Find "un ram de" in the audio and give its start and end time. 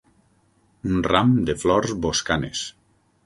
0.91-1.55